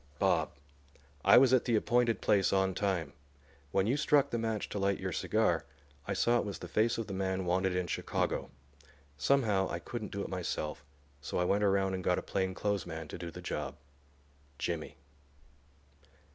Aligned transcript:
_Bob: 0.19 0.49
I 1.23 1.37
was 1.37 1.53
at 1.53 1.65
the 1.65 1.75
appointed 1.75 2.21
place 2.21 2.51
on 2.51 2.73
time. 2.73 3.13
When 3.71 3.85
you 3.85 3.97
struck 3.97 4.31
the 4.31 4.39
match 4.39 4.67
to 4.69 4.79
light 4.79 4.99
your 4.99 5.11
cigar 5.11 5.63
I 6.07 6.13
saw 6.13 6.39
it 6.39 6.43
was 6.43 6.57
the 6.57 6.67
face 6.67 6.97
of 6.97 7.05
the 7.05 7.13
man 7.13 7.45
wanted 7.45 7.75
in 7.75 7.85
Chicago. 7.85 8.49
Somehow 9.19 9.69
I 9.69 9.77
couldn't 9.77 10.11
do 10.11 10.23
it 10.23 10.27
myself, 10.27 10.83
so 11.21 11.37
I 11.37 11.45
went 11.45 11.63
around 11.63 11.93
and 11.93 12.03
got 12.03 12.17
a 12.17 12.23
plain 12.23 12.55
clothes 12.55 12.87
man 12.87 13.09
to 13.09 13.19
do 13.19 13.29
the 13.29 13.43
job. 13.43 13.75
JIMMY. 14.57 14.97